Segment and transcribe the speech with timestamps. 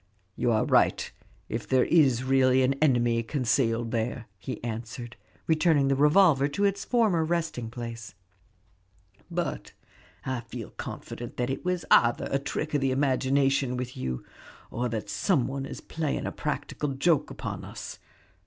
[0.35, 1.11] "You are right,
[1.47, 6.83] if there is really an enemy concealed there," he answered, returning the revolver to its
[6.83, 8.15] former resting place;
[9.29, 9.73] "but
[10.25, 14.25] I feel confident that it was either a trick of the imagination with you,
[14.71, 17.99] or that some one is playing a practical joke upon us.